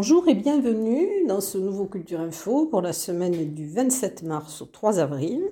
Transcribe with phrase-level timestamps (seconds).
[0.00, 4.66] Bonjour et bienvenue dans ce nouveau Culture Info pour la semaine du 27 mars au
[4.66, 5.42] 3 avril.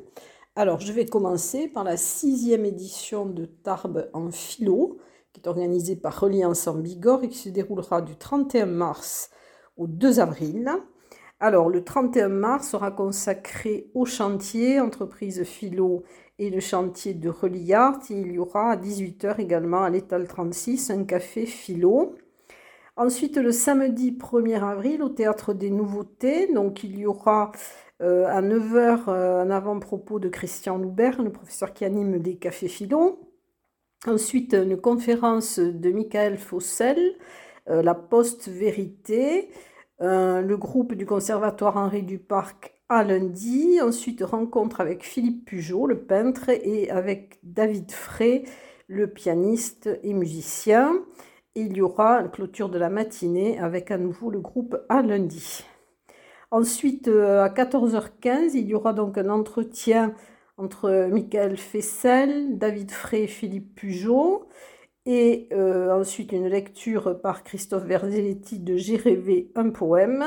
[0.55, 4.99] Alors, je vais commencer par la sixième édition de Tarbes en philo,
[5.33, 9.31] qui est organisée par Reliance en Bigorre et qui se déroulera du 31 mars
[9.77, 10.71] au 2 avril.
[11.41, 16.05] Alors, le 31 mars sera consacré au chantier entreprise philo
[16.39, 17.99] et le chantier de Reliart.
[18.11, 22.15] Il y aura à 18h également à l'étal 36 un café philo.
[22.97, 27.53] Ensuite, le samedi 1er avril, au Théâtre des Nouveautés, donc il y aura
[28.01, 32.69] euh, à 9h euh, un avant-propos de Christian Loubert, le professeur qui anime des cafés
[32.69, 33.19] filons.
[34.07, 37.17] Ensuite, une conférence de Michael Fossel,
[37.69, 39.51] euh, La Poste-Vérité,
[39.99, 43.79] le groupe du Conservatoire Henri Duparc à lundi.
[43.83, 48.45] Ensuite, rencontre avec Philippe Pujot, le peintre, et avec David Frey,
[48.89, 50.95] le pianiste et musicien
[51.57, 55.65] il y aura une clôture de la matinée avec à nouveau le groupe à lundi.
[56.51, 60.15] Ensuite, euh, à 14h15, il y aura donc un entretien
[60.59, 64.47] entre Michael Fessel, David Frey et Philippe Pujot.
[65.07, 70.25] Et euh, ensuite, une lecture par Christophe Verzelletti de J'ai rêvé un poème.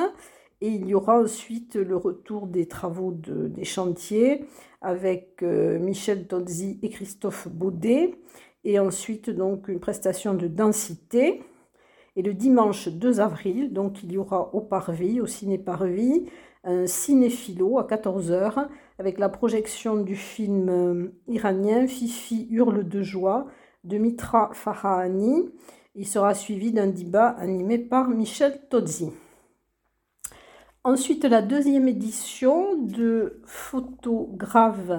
[0.62, 4.46] Et il y aura ensuite le retour des travaux des chantiers
[4.82, 8.16] avec euh, Michel Tozzi et Christophe Baudet
[8.64, 11.44] et ensuite donc une prestation de densité.
[12.16, 16.26] Et le dimanche 2 avril, donc il y aura au Parvis, au Ciné Parvis,
[16.64, 23.48] un cinéphilo à 14h avec la projection du film euh, iranien Fifi hurle de joie
[23.86, 25.50] de Mitra Farahani.
[25.96, 29.12] Il sera suivi d'un débat animé par Michel Tozzi.
[30.84, 34.92] Ensuite, la deuxième édition de Photographe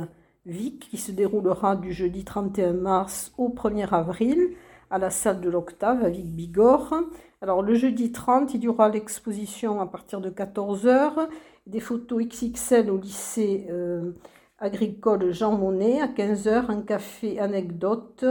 [0.46, 4.50] Vic qui se déroulera du jeudi 31 mars au 1er avril
[4.90, 6.94] à la salle de l'Octave à Vic-Bigorre.
[7.42, 11.28] Alors le jeudi 30, il y aura l'exposition à partir de 14h,
[11.66, 14.12] des photos XXL au lycée euh,
[14.58, 18.24] agricole Jean Monnet, à 15h un café anecdote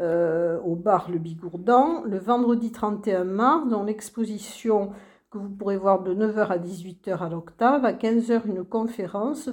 [0.00, 2.02] euh, au bar Le Bigourdan.
[2.04, 4.90] Le vendredi 31 mars, dans l'exposition
[5.34, 7.84] que vous pourrez voir de 9h à 18h à l'Octave.
[7.84, 9.50] À 15h, une conférence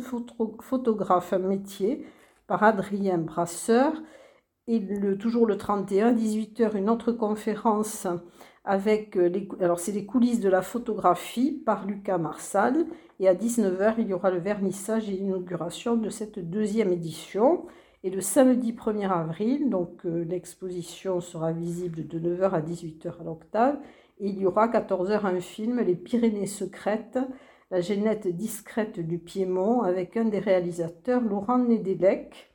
[0.61, 2.05] photographe métier
[2.45, 3.91] par Adrien Brasseur.
[4.67, 8.05] Et le, toujours le 31, à 18h, une autre conférence
[8.63, 12.85] avec euh, les, alors c'est les coulisses de la photographie par Lucas Marsal.
[13.19, 17.65] Et à 19h, il y aura le vernissage et l'inauguration de cette deuxième édition.
[18.03, 23.23] Et le samedi 1er avril, donc euh, l'exposition sera visible de 9h à 18h à
[23.23, 23.79] l'Octave
[24.21, 27.17] il y aura 14h un film, Les Pyrénées secrètes,
[27.71, 32.53] la génette discrète du Piémont, avec un des réalisateurs, Laurent Nedelec.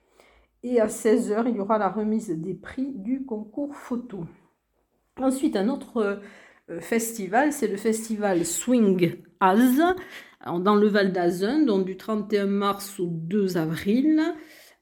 [0.63, 4.25] Et à 16h, il y aura la remise des prix du concours photo.
[5.21, 6.21] Ensuite, un autre
[6.71, 9.83] euh, festival, c'est le festival Swing Az,
[10.61, 14.23] dans le Val d'Azun, donc du 31 mars au 2 avril.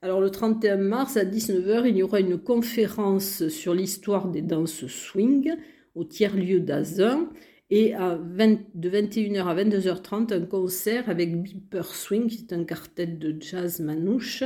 [0.03, 4.87] Alors le 31 mars à 19h, il y aura une conférence sur l'histoire des danses
[4.87, 5.55] swing
[5.95, 7.29] au tiers-lieu d'Azun.
[7.71, 13.07] Et à de 21h à 22h30, un concert avec Beeper Swing, qui est un quartet
[13.07, 14.45] de jazz manouche.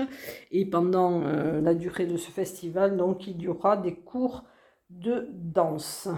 [0.52, 4.44] Et pendant euh, la durée de ce festival, donc, il y aura des cours
[4.90, 6.08] de danse.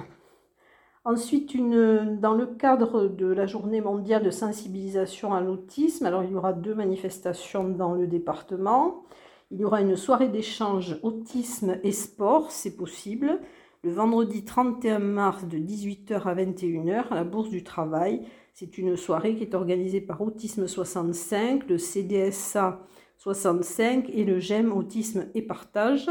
[1.04, 6.32] Ensuite, une, dans le cadre de la journée mondiale de sensibilisation à l'autisme, alors il
[6.32, 9.02] y aura deux manifestations dans le département.
[9.50, 13.40] Il y aura une soirée d'échange autisme et sport, c'est possible
[13.82, 18.26] le vendredi 31 mars de 18h à 21h à la Bourse du Travail.
[18.52, 22.86] C'est une soirée qui est organisée par Autisme 65, le CDSA
[23.16, 26.10] 65 et le GEM Autisme et Partage.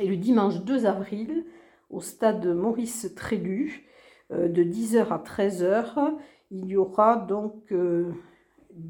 [0.00, 1.44] Et le dimanche 2 avril,
[1.90, 3.86] au stade Maurice Trélu,
[4.32, 6.14] euh, de 10h à 13h,
[6.50, 8.12] il y aura donc euh,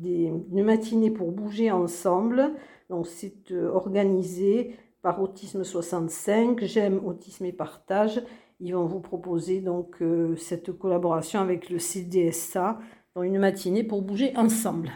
[0.05, 2.55] une matinée pour bouger ensemble.
[2.91, 4.77] Donc c'est euh, organisé
[5.07, 8.21] par Autisme 65, J'aime Autisme et Partage.
[8.59, 12.81] Ils vont vous proposer donc euh, cette collaboration avec le CDSA
[13.15, 14.91] dans une matinée pour bouger ensemble.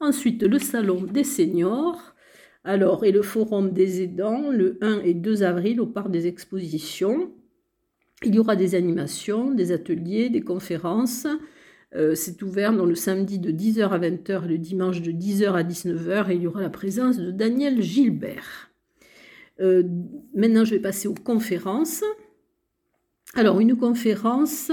[0.00, 2.14] Ensuite, le salon des seniors.
[2.62, 7.32] Alors, et le forum des aidants le 1 et 2 avril au parc des expositions.
[8.24, 11.26] Il y aura des animations, des ateliers, des conférences.
[11.94, 15.62] Euh, c'est ouvert le samedi de 10h à 20h et le dimanche de 10h à
[15.62, 18.67] 19h et il y aura la présence de Daniel Gilbert.
[19.60, 19.82] Euh,
[20.34, 22.04] maintenant, je vais passer aux conférences.
[23.34, 24.72] Alors, une conférence,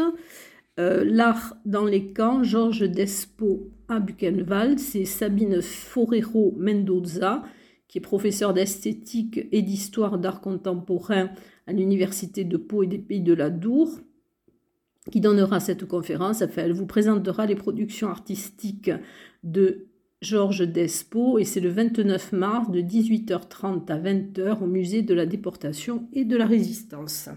[0.79, 7.43] euh, L'art dans les camps, Georges Despo à Buchenwald, c'est Sabine Forero Mendoza,
[7.87, 11.29] qui est professeure d'esthétique et d'histoire d'art contemporain
[11.67, 13.99] à l'Université de Pau et des Pays de la Dour.
[15.11, 16.41] qui donnera cette conférence.
[16.41, 18.89] Enfin, elle vous présentera les productions artistiques
[19.43, 19.85] de
[20.25, 25.27] Georges Despo et c'est le 29 mars de 18h30 à 20h au musée de la
[25.27, 27.29] déportation et de la résistance.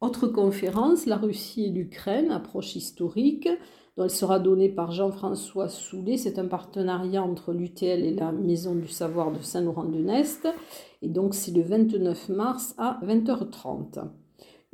[0.00, 3.48] Autre conférence, la Russie et l'Ukraine, approche historique,
[3.96, 6.18] dont elle sera donnée par Jean-François Soulet.
[6.18, 10.46] C'est un partenariat entre l'UTL et la Maison du Savoir de Saint-Laurent-de-Nest.
[11.02, 14.04] Et donc c'est le 29 mars à 20h30.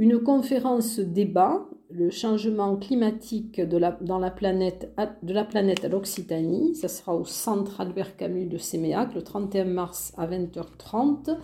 [0.03, 5.89] Une conférence débat, le changement climatique de la, dans la planète, de la planète à
[5.89, 6.75] l'Occitanie.
[6.75, 11.37] Ça sera au centre Albert Camus de Séméac le 31 mars à 20h30.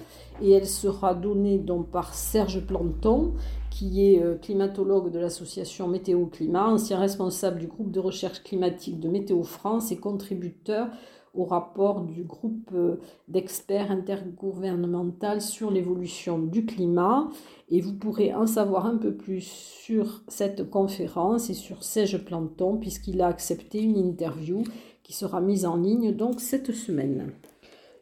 [0.43, 3.35] Et elle sera donnée donc par Serge Planton,
[3.71, 8.99] qui est euh, climatologue de l'association Météo Climat, ancien responsable du groupe de recherche climatique
[8.99, 10.89] de Météo France et contributeur
[11.35, 12.97] au rapport du groupe euh,
[13.29, 17.29] d'experts intergouvernemental sur l'évolution du climat.
[17.69, 22.77] Et vous pourrez en savoir un peu plus sur cette conférence et sur Serge Planton,
[22.79, 24.65] puisqu'il a accepté une interview
[25.03, 27.33] qui sera mise en ligne donc cette semaine.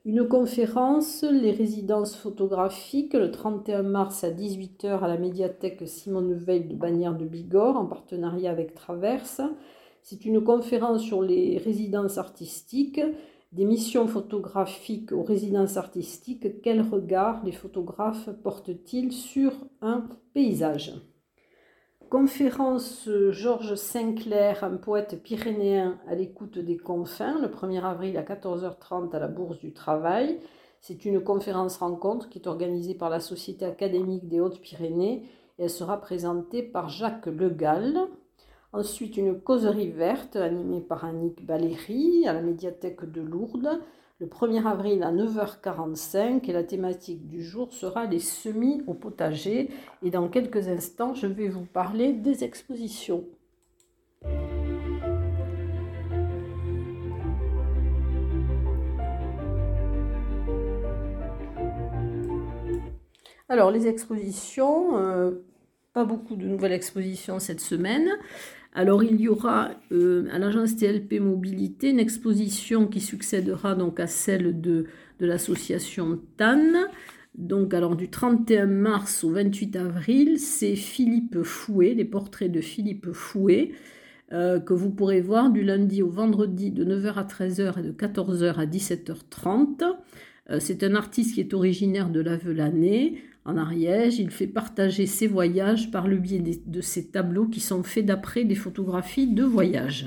[0.07, 6.65] Une conférence, les résidences photographiques, le 31 mars à 18h à la médiathèque Simone Veil
[6.69, 9.41] de Bagnères de Bigorre, en partenariat avec Traverse.
[10.09, 13.01] C'est une conférence sur les résidences artistiques,
[13.51, 16.63] des missions photographiques aux résidences artistiques.
[16.63, 19.51] Quel regard les photographes portent-ils sur
[19.83, 20.95] un paysage?
[22.09, 29.11] Conférence Georges Sinclair, un poète pyrénéen à l'écoute des confins, le 1er avril à 14h30
[29.11, 30.39] à la Bourse du Travail.
[30.81, 35.25] C'est une conférence rencontre qui est organisée par la Société académique des Hautes-Pyrénées
[35.59, 38.07] et elle sera présentée par Jacques Legal.
[38.77, 43.81] Ensuite, une causerie verte animée par Annick Baléry à la médiathèque de Lourdes
[44.19, 49.71] le 1er avril à 9h45 et la thématique du jour sera les semis au potager.
[50.03, 53.25] Et dans quelques instants, je vais vous parler des expositions.
[63.49, 65.31] Alors les expositions, euh,
[65.95, 68.11] pas beaucoup de nouvelles expositions cette semaine.
[68.77, 74.07] Alors il y aura euh, à l'agence TLP Mobilité une exposition qui succédera donc à
[74.07, 74.85] celle de,
[75.19, 76.85] l'association TAN.
[77.39, 83.13] Donc alors du 31 mars au 28 avril, c'est Philippe Fouet, les portraits de Philippe
[83.13, 83.71] Fouet,
[84.35, 87.93] euh, que vous pourrez voir du lundi au vendredi de 9h à 13h et de
[87.93, 89.85] 14h à 17h30.
[90.51, 94.19] Euh, c'est un artiste qui est originaire de la Velanée en Ariège.
[94.19, 98.45] Il fait partager ses voyages par le biais de ses tableaux qui sont faits d'après
[98.45, 100.07] des photographies de voyage.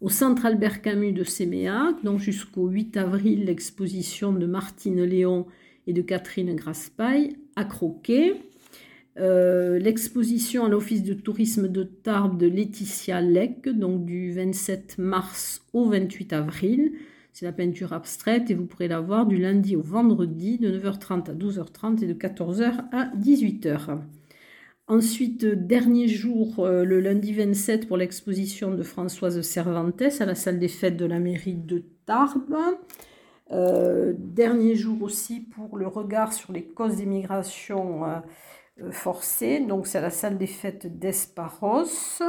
[0.00, 5.46] Au centre Albert Camus de Séméac, jusqu'au 8 avril, l'exposition de Martine Léon
[5.86, 8.34] et de Catherine Graspaille à Croquet.
[9.18, 15.62] Euh, l'exposition à l'Office de tourisme de Tarbes de Laetitia Leck, donc du 27 mars
[15.74, 16.92] au 28 avril.
[17.32, 21.30] C'est la peinture abstraite et vous pourrez la voir du lundi au vendredi de 9h30
[21.30, 24.00] à 12h30 et de 14h à 18h.
[24.88, 30.58] Ensuite, dernier jour, euh, le lundi 27 pour l'exposition de Françoise Cervantes à la salle
[30.58, 32.56] des fêtes de la mairie de Tarbes.
[33.52, 39.60] Euh, dernier jour aussi pour le regard sur les causes d'immigration euh, forcée.
[39.60, 42.20] Donc c'est à la salle des fêtes d'Esparos.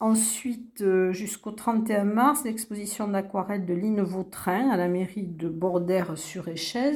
[0.00, 6.92] Ensuite, euh, jusqu'au 31 mars, l'exposition d'aquarelle de Line Vautrin à la mairie de Bordère-sur-Échez.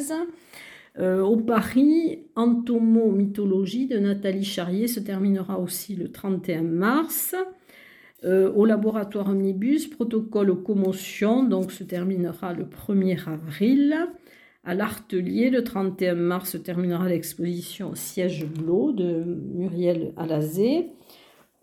[0.99, 7.35] Euh, au Paris, Entomomythologie de Nathalie Charrier se terminera aussi le 31 mars.
[8.25, 13.99] Euh, au laboratoire Omnibus, protocole commotion, donc se terminera le 1er avril.
[14.65, 20.87] À l'Artelier, le 31 mars, se terminera l'exposition Siège Blot de Muriel Alazé.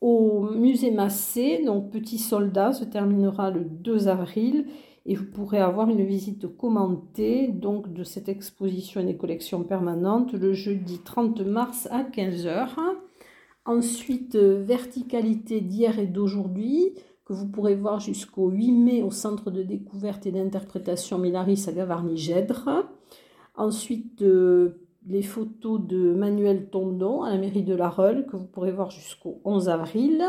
[0.01, 4.65] Au musée Massé, donc Petit Soldat, se terminera le 2 avril
[5.05, 10.34] et vous pourrez avoir une visite commentée donc de cette exposition et des collections permanentes
[10.34, 12.70] le jeudi 30 mars à 15h.
[13.65, 16.93] Ensuite, verticalité d'hier et d'aujourd'hui
[17.24, 21.74] que vous pourrez voir jusqu'au 8 mai au centre de découverte et d'interprétation Milaris à
[21.74, 22.89] Gavarnie-Gèdre.
[23.55, 24.24] Ensuite,
[25.08, 28.91] les photos de Manuel Tondon à la mairie de La Reule, que vous pourrez voir
[28.91, 30.24] jusqu'au 11 avril.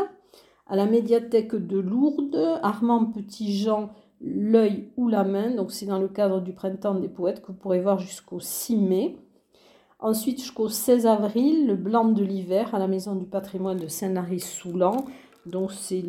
[0.67, 3.91] À la médiathèque de Lourdes, Armand Petit-Jean,
[4.25, 7.57] L'œil ou la main, donc c'est dans le cadre du printemps des poètes que vous
[7.57, 9.17] pourrez voir jusqu'au 6 mai.
[9.99, 15.05] Ensuite, jusqu'au 16 avril, le blanc de l'hiver à la maison du patrimoine de Saint-Lary-Soulan.
[15.45, 16.01] Donc, c'est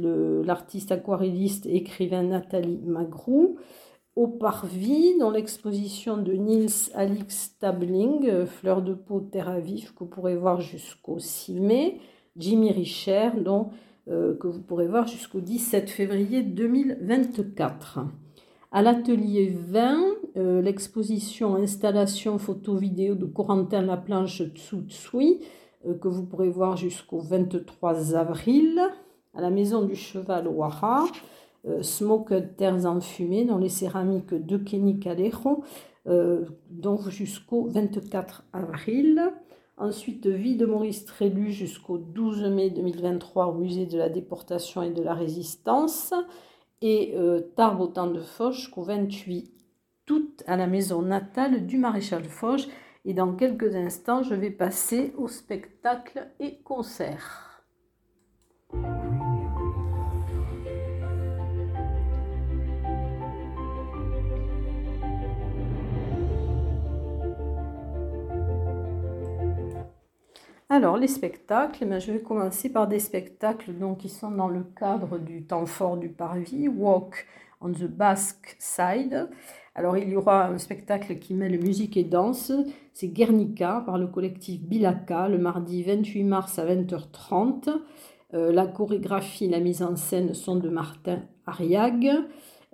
[0.44, 3.56] l'artiste aquarelliste et écrivain Nathalie Magrou
[4.16, 9.92] au Parvis, dans l'exposition de Niels Alix Stabling, euh, Fleurs de peau terre à vif,
[9.94, 12.00] que vous pourrez voir jusqu'au 6 mai.
[12.36, 13.30] Jimmy Richer,
[14.06, 18.00] que vous pourrez voir jusqu'au 17 février 2024.
[18.72, 25.42] À l'atelier 20, l'exposition installation photo-vidéo de Corentin Laplanche Tsu Tsui,
[26.00, 28.82] que vous pourrez voir jusqu'au 23 avril.
[29.36, 31.06] À la Maison du Cheval Ouara, euh,
[31.82, 35.64] Smoked Terres enfumées dans les céramiques de Kenny Calero,
[36.06, 39.32] euh, donc jusqu'au 24 avril.
[39.76, 44.90] Ensuite, Vie de Maurice Trélu jusqu'au 12 mai 2023 au musée de la déportation et
[44.90, 46.14] de la résistance.
[46.80, 47.40] Et euh,
[47.78, 49.50] au temps de Foch jusqu'au 28
[50.10, 52.68] août à la maison natale du maréchal Foch.
[53.04, 57.53] Et dans quelques instants, je vais passer au spectacle et concert.
[70.70, 74.64] Alors, les spectacles, ben, je vais commencer par des spectacles donc, qui sont dans le
[74.78, 77.26] cadre du temps fort du Parvis, Walk
[77.60, 79.28] on the Basque Side.
[79.74, 82.50] Alors, il y aura un spectacle qui mêle musique et danse,
[82.94, 87.68] c'est Guernica par le collectif Bilaka, le mardi 28 mars à 20h30.
[88.32, 92.10] Euh, la chorégraphie, la mise en scène sont de Martin Ariag.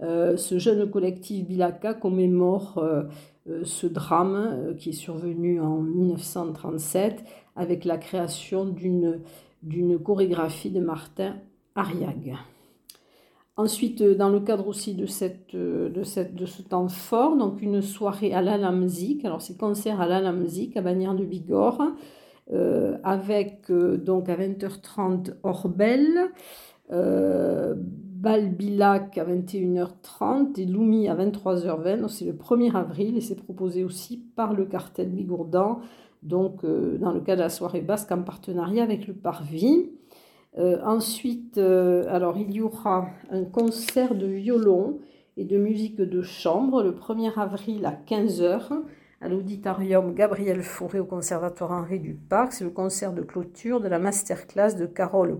[0.02, 3.02] Euh, ce jeune collectif Bilaka commémore euh,
[3.64, 7.25] ce drame qui est survenu en 1937
[7.56, 11.37] avec la création d'une chorégraphie de Martin
[11.75, 12.37] Ariag.
[13.61, 17.82] Ensuite, dans le cadre aussi de, cette, de, cette, de ce temps fort, donc une
[17.82, 21.82] soirée à l'Alamzik, alors c'est concert à l'Alamzik à Bagnères de Bigorre,
[22.52, 26.30] euh, avec euh, donc à 20h30 Orbel,
[26.90, 27.75] euh,
[28.20, 32.08] Balbilac à 21h30 et Loumi à 23h20.
[32.08, 35.80] C'est le 1er avril et c'est proposé aussi par le cartel Bigourdan
[36.22, 39.90] donc euh, dans le cas de la soirée basque en partenariat avec le Parvis.
[40.58, 44.98] Euh, ensuite, euh, alors il y aura un concert de violon
[45.36, 48.82] et de musique de chambre le 1er avril à 15h
[49.22, 52.52] à l'auditorium Gabriel Fauré au Conservatoire Henri du Parc.
[52.52, 55.38] C'est le concert de clôture de la masterclass de Carole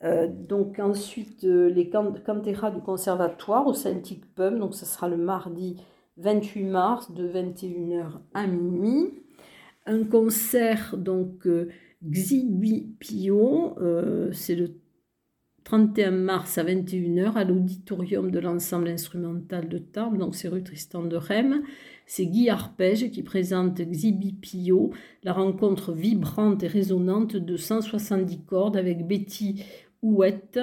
[0.00, 0.46] Bruer-Garbard.
[0.48, 5.76] donc ensuite, les canteras du conservatoire au Celtic Pub, donc ce sera le mardi
[6.18, 9.12] 28 mars de 21h à minuit.
[9.86, 11.68] Un concert donc euh,
[12.02, 14.80] Xibi Pio, euh, c'est le
[15.64, 21.02] 31 mars à 21h à l'auditorium de l'ensemble instrumental de Tarbes, donc c'est rue Tristan
[21.02, 21.62] de Rem.
[22.06, 24.92] C'est Guy Arpège qui présente Xibi Pio,
[25.24, 29.64] la rencontre vibrante et résonante de 170 cordes avec Betty
[30.06, 30.60] Ouette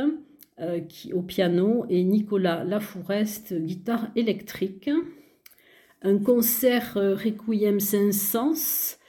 [0.61, 0.79] euh,
[1.13, 4.89] au piano et Nicolas Lafoureste, guitare électrique
[6.01, 8.99] un concert euh, Requiem Saint-Sens.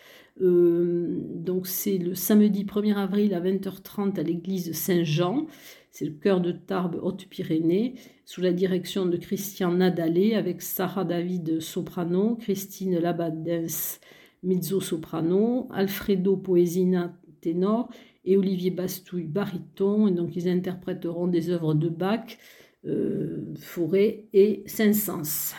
[0.41, 5.47] Euh, donc c'est le samedi 1er avril à 20h30 à l'église Saint-Jean.
[5.93, 11.61] C'est le chœur de Tarbes Haute-Pyrénées sous la direction de Christian Nadalé avec Sarah David
[11.61, 14.01] soprano, Christine Labadens
[14.43, 17.89] mezzo-soprano, Alfredo Poesina ténor
[18.25, 20.09] et Olivier Bastouille baryton.
[20.09, 22.39] Et donc ils interpréteront des œuvres de Bach,
[22.87, 25.55] euh, Forêt et Saint-Saëns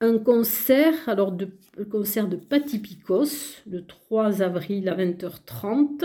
[0.00, 1.50] un concert, alors de,
[1.90, 6.04] concert de Patipicos, le 3 avril à 20h30,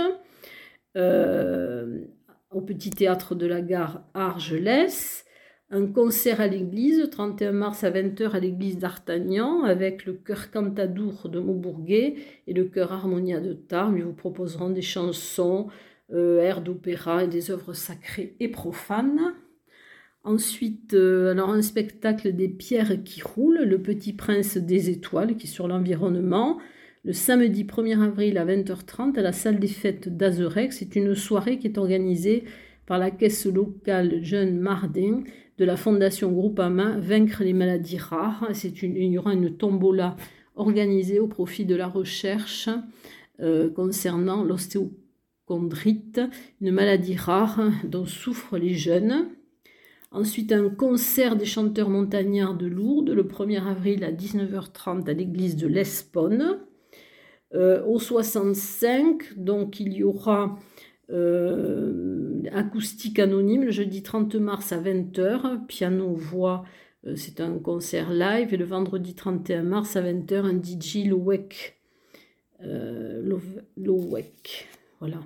[0.98, 2.02] euh,
[2.52, 5.26] au Petit Théâtre de la Gare Argelès.
[5.76, 11.30] Un concert à l'église, 31 mars à 20h à l'église d'Artagnan, avec le chœur Cantadour
[11.30, 12.14] de Maubourguet
[12.46, 13.98] et le chœur Harmonia de Tarbes.
[13.98, 15.70] Ils vous proposeront des chansons,
[16.14, 19.34] euh, airs d'opéra et des œuvres sacrées et profanes.
[20.24, 25.48] Ensuite, euh, alors un spectacle des pierres qui roulent, Le Petit Prince des étoiles, qui
[25.48, 26.60] est sur l'environnement,
[27.04, 30.78] le samedi 1er avril à 20h30 à la salle des fêtes d'Azerex.
[30.78, 32.44] C'est une soirée qui est organisée
[32.86, 35.24] par la caisse locale Jeune Mardin
[35.58, 38.50] de la Fondation Groupama Vaincre les maladies rares.
[38.54, 40.16] C'est une, il y aura une tombola
[40.56, 42.70] organisée au profit de la recherche
[43.40, 46.22] euh, concernant l'ostéochondrite,
[46.62, 49.30] une maladie rare dont souffrent les jeunes.
[50.12, 55.56] Ensuite, un concert des chanteurs montagnards de Lourdes le 1er avril à 19h30 à l'église
[55.56, 56.60] de l'Espone.
[57.56, 60.58] Euh, au 65, donc il y aura
[62.52, 66.66] acoustique anonyme le jeudi 30 mars à 20h, piano-voix,
[67.06, 71.80] euh, c'est un concert live, et le vendredi 31 mars à 20h, un DJ Lowek.
[73.76, 74.70] Lowek.
[75.00, 75.20] Voilà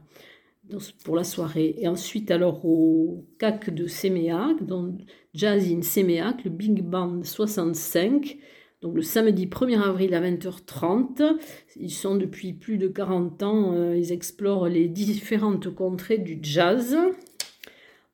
[1.03, 1.75] pour la soirée.
[1.77, 4.95] Et ensuite, alors au CAC de Séméac, dans
[5.33, 8.37] Jazz in Séméac, le Big Band 65,
[8.81, 11.37] Donc le samedi 1er avril à 20h30,
[11.77, 16.95] ils sont depuis plus de 40 ans, euh, ils explorent les différentes contrées du jazz.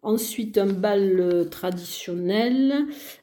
[0.03, 2.73] Ensuite, un bal euh, traditionnel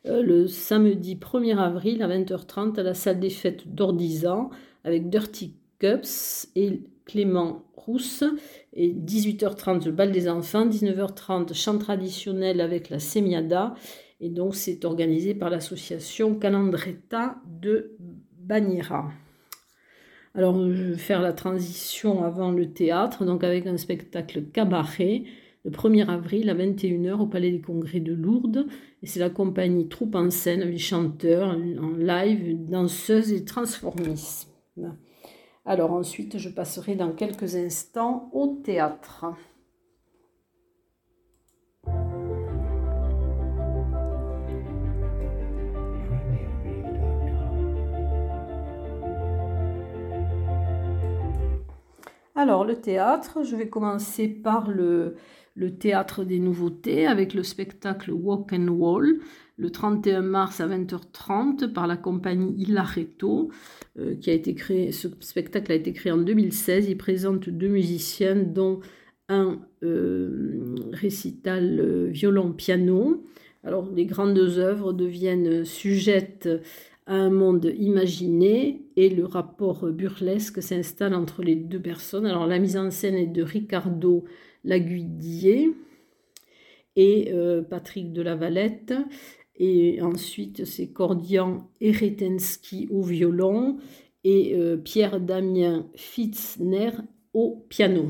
[0.06, 4.50] euh, le samedi 1er avril à 20h30 à la salle des fêtes d'Ordizan
[4.85, 8.25] avec Dirty Cups et Clément Rousse.
[8.73, 10.66] Et 18h30, le bal des enfants.
[10.66, 13.75] 19h30, chant traditionnel avec la Semiada.
[14.20, 17.96] Et donc, c'est organisé par l'association Calandretta de
[18.38, 19.10] Bagnera.
[20.34, 25.24] Alors, je vais faire la transition avant le théâtre, donc avec un spectacle cabaret,
[25.64, 28.66] le 1er avril à 21h au Palais des Congrès de Lourdes.
[29.02, 34.48] Et c'est la compagnie Troupe en scène, les chanteurs en live, danseuses et transformistes.
[35.64, 39.26] Alors ensuite, je passerai dans quelques instants au théâtre.
[52.40, 55.14] Alors, le théâtre, je vais commencer par le,
[55.78, 59.18] théâtre des nouveautés avec le spectacle Walk and Wall
[59.59, 63.50] le 31 mars à 20h30 par la compagnie Ilareto,
[63.99, 64.90] euh, qui a été créé.
[64.90, 66.88] Ce spectacle a été créé en 2016.
[66.88, 68.80] Il présente deux musiciens, dont
[69.28, 73.23] un euh, récital euh, violon-piano.
[73.64, 76.49] Alors, les grandes œuvres deviennent sujettes
[77.11, 82.25] un monde imaginé et le rapport burlesque s'installe entre les deux personnes.
[82.25, 84.25] Alors la mise en scène est de Ricardo
[84.62, 85.75] Laguidier
[86.95, 88.95] et euh, Patrick de la Valette.
[89.57, 93.79] Et ensuite, c'est Cordian Eretensky au violon
[94.23, 96.90] et euh, Pierre-Damien Fitzner
[97.35, 98.07] au piano.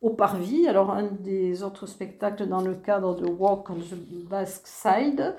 [0.00, 4.66] Au Parvis, alors un des autres spectacles dans le cadre de Walk on the Basque
[4.66, 5.34] Side,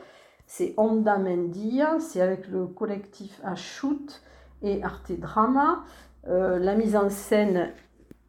[0.47, 4.21] c'est Onda Mendia, c'est avec le collectif Shoot
[4.61, 5.83] et Arte Drama.
[6.27, 7.71] Euh, la mise en scène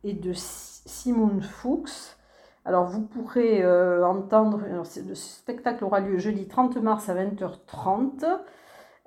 [0.05, 2.17] est de Simone Fuchs.
[2.65, 8.25] Alors vous pourrez euh, entendre, le spectacle aura lieu jeudi 30 mars à 20h30.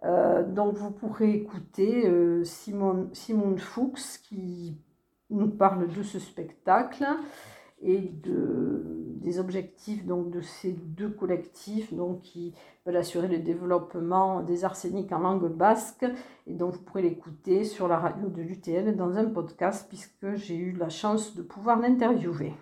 [0.05, 2.09] Euh, donc vous pourrez écouter
[2.45, 4.77] Simone, Simone Fuchs qui
[5.29, 7.05] nous parle de ce spectacle
[7.81, 8.88] et de,
[9.19, 12.53] des objectifs donc, de ces deux collectifs donc, qui
[12.85, 16.05] veulent assurer le développement des arsenics en langue basque.
[16.47, 20.55] Et donc vous pourrez l'écouter sur la radio de l'UTL dans un podcast puisque j'ai
[20.55, 22.53] eu la chance de pouvoir l'interviewer.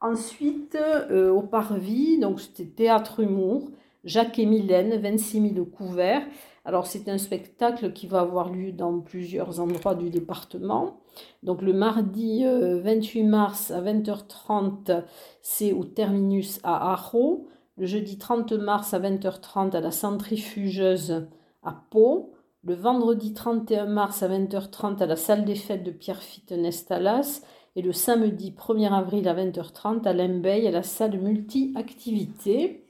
[0.00, 3.70] Ensuite, euh, au Parvis, donc c'était théâtre humour,
[4.04, 6.22] Jacques et Mylène, 26 000 couverts.
[6.64, 11.00] Alors c'est un spectacle qui va avoir lieu dans plusieurs endroits du département.
[11.42, 15.04] Donc le mardi 28 euh, mars à 20h30,
[15.42, 17.46] c'est au terminus à Arro.
[17.76, 21.26] Le jeudi 30 mars à 20h30 à la centrifugeuse
[21.62, 22.32] à Pau.
[22.62, 27.42] Le vendredi 31 mars à 20h30 à la salle des fêtes de Pierrefitte Nestalas.
[27.76, 32.83] Et le samedi 1er avril à 20h30 à Lembeil à la salle multi-activités.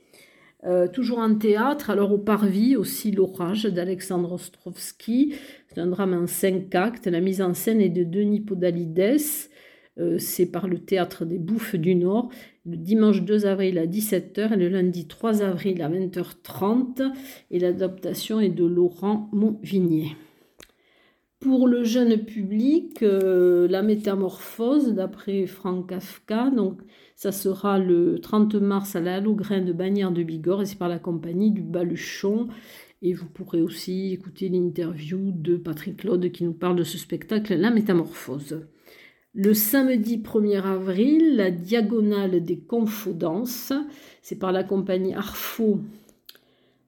[0.66, 5.35] Euh, toujours en théâtre, alors au Parvis aussi L'Orage d'Alexandre Ostrovski.
[5.68, 7.07] C'est un drame en cinq actes.
[7.07, 9.18] La mise en scène est de Denis Podalides.
[9.98, 12.31] Euh, c'est par le théâtre des Bouffes du Nord,
[12.66, 17.12] le dimanche 2 avril à 17h et le lundi 3 avril à 20h30.
[17.50, 20.16] Et l'adaptation est de Laurent Montvignier.
[21.40, 26.50] Pour le jeune public, euh, la métamorphose d'après Frank Kafka,
[27.14, 30.88] ça sera le 30 mars à la Halograin de Bagnères de Bigorre et c'est par
[30.88, 32.48] la compagnie du Baluchon.
[33.03, 37.55] Et vous pourrez aussi écouter l'interview de Patrick Claude qui nous parle de ce spectacle,
[37.55, 38.66] La Métamorphose.
[39.35, 43.72] Le samedi 1er avril, la Diagonale des Confodences,
[44.22, 45.81] c'est par la compagnie Arfo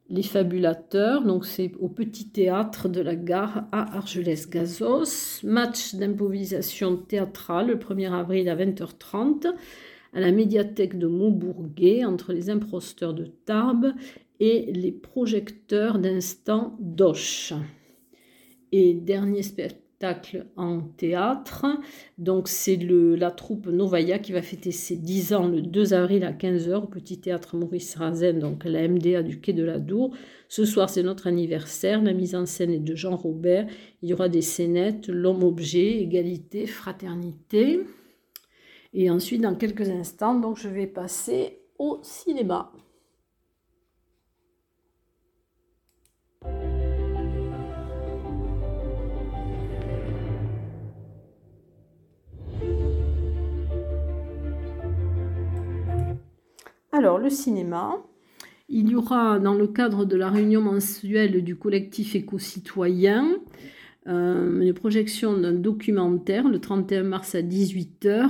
[0.08, 5.44] les Fabulateurs, donc c'est au petit théâtre de la gare à Argelès-Gazos.
[5.44, 9.52] Match d'improvisation théâtrale le 1er avril à 20h30
[10.12, 13.92] à la médiathèque de Montbourguet entre les imposteurs de Tarbes
[14.40, 17.52] et les projecteurs d'instant d'Oche.
[18.72, 19.86] Et dernier spectacle
[20.56, 21.64] en théâtre.
[22.18, 26.32] Donc c'est la troupe Novaya qui va fêter ses 10 ans le 2 avril à
[26.32, 30.14] 15h au Petit Théâtre Maurice Razen, donc la MDA du Quai de la Dour.
[30.48, 33.66] Ce soir c'est notre anniversaire, la mise en scène est de Jean Robert.
[34.02, 37.80] Il y aura des scénettes, l'homme-objet, égalité, fraternité.
[38.92, 42.72] Et ensuite dans quelques instants, donc je vais passer au cinéma.
[56.96, 57.98] Alors, le cinéma.
[58.70, 63.36] Il y aura, dans le cadre de la réunion mensuelle du collectif éco-citoyen,
[64.08, 68.28] euh, une projection d'un documentaire le 31 mars à 18h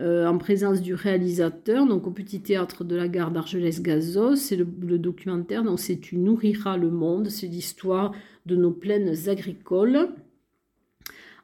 [0.00, 4.36] euh, en présence du réalisateur, donc au petit théâtre de la gare d'Argelès-Gazos.
[4.36, 8.12] C'est le, documentaire, donc c'est Tu nourriras le monde, c'est l'histoire
[8.46, 10.08] de nos plaines agricoles.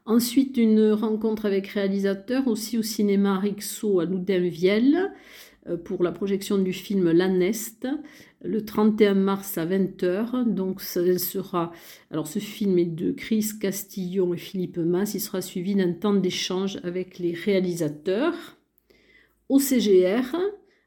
[0.07, 5.09] Ensuite, une rencontre avec réalisateur aussi au cinéma Rixo à Loudainvielle euh,
[5.85, 7.87] pour la projection du film L'Anest
[8.43, 10.45] le 31 mars à 20h.
[10.45, 11.73] Donc, sera.
[12.11, 15.15] Alors, ce film est de Chris Castillon et Philippe Mass.
[15.15, 18.57] Il sera suivi d'un temps d'échange avec les réalisateurs.
[19.49, 20.35] Au CGR,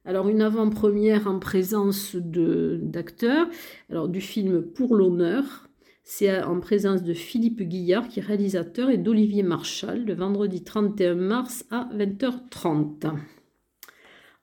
[0.06, 3.48] alors une avant-première en présence d'acteurs,
[3.90, 5.70] alors du film Pour l'honneur,
[6.04, 11.16] c'est en présence de Philippe Guillard qui est réalisateur et d'Olivier Marchal le vendredi 31
[11.16, 13.14] mars à 20h30.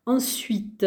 [0.07, 0.87] Ensuite,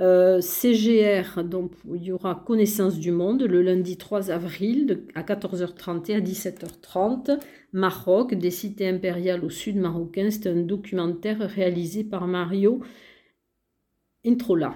[0.00, 6.10] euh, CGR, donc il y aura Connaissance du Monde le lundi 3 avril à 14h30
[6.10, 7.38] et à 17h30.
[7.74, 12.80] Maroc, des cités impériales au sud marocain, c'est un documentaire réalisé par Mario
[14.24, 14.74] Introla.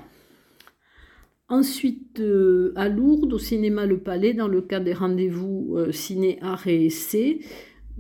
[1.49, 6.39] Ensuite, euh, à Lourdes, au cinéma Le Palais, dans le cadre des rendez-vous euh, ciné,
[6.43, 7.41] art et essai,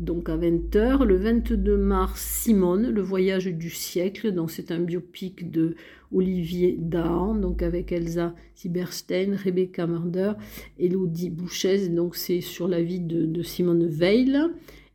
[0.01, 1.05] donc à 20h.
[1.05, 4.33] Le 22 mars, Simone, le voyage du siècle.
[4.33, 5.77] Donc c'est un biopic de
[6.13, 10.33] Olivier Dahan, donc avec Elsa Sieberstein, Rebecca Murder,
[10.79, 11.89] Elodie Bouchez.
[11.89, 14.39] Donc c'est sur la vie de, Simone Veil.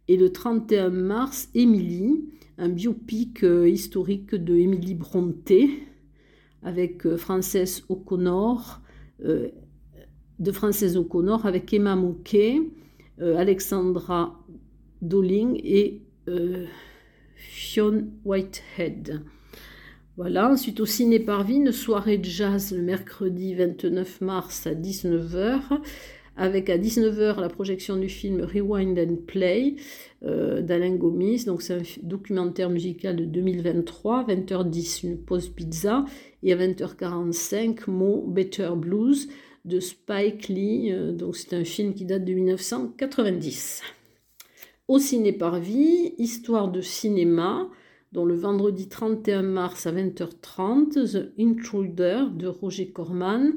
[0.08, 2.26] Et le 31 mars, Émilie,
[2.58, 5.70] un biopic euh, historique de Émilie Bronté
[6.62, 8.82] avec euh, Frances O'Connor,
[9.24, 9.50] euh,
[10.38, 12.62] de Frances O'Connor avec Emma Moquet,
[13.18, 14.46] Alexandra
[15.08, 16.02] Doling et
[17.36, 19.22] Fionn Whitehead.
[20.18, 25.60] Voilà, ensuite au Ciné une soirée de jazz le mercredi 29 mars à 19h
[26.38, 29.76] avec à 19h la projection du film Rewind and Play
[30.24, 31.46] euh, d'Alain Gomis.
[31.46, 34.26] Donc c'est un documentaire musical de 2023.
[34.26, 36.06] 20h10, une pause pizza.
[36.44, 39.30] Et à 20h45, Mo Better Blues
[39.64, 40.92] de Spike Lee.
[40.92, 43.82] Euh, donc c'est un film qui date de 1990.
[44.88, 47.68] Au Ciné Parvis, Histoire de cinéma
[48.12, 53.54] dont le vendredi 31 mars à 20h30, The Intruder de Roger Corman,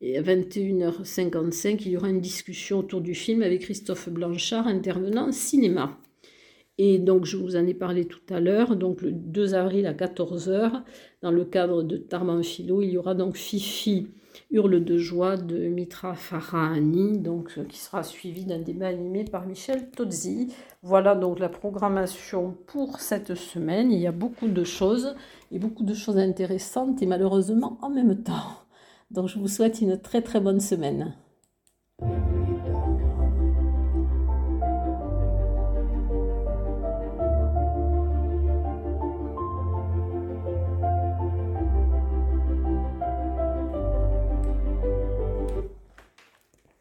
[0.00, 5.30] et à 21h55, il y aura une discussion autour du film avec Christophe Blanchard, intervenant
[5.32, 5.98] cinéma.
[6.78, 9.94] Et donc, je vous en ai parlé tout à l'heure, donc le 2 avril à
[9.94, 10.82] 14h,
[11.22, 14.08] dans le cadre de Tarman Philo, il y aura donc Fifi,
[14.50, 19.46] Hurle de joie de Mitra Farahani, donc, euh, qui sera suivi d'un débat animé par
[19.46, 20.52] Michel Tozzi.
[20.82, 23.92] Voilà donc la programmation pour cette semaine.
[23.92, 25.14] Il y a beaucoup de choses,
[25.52, 28.64] et beaucoup de choses intéressantes, et malheureusement en même temps.
[29.12, 31.14] Donc je vous souhaite une très très bonne semaine.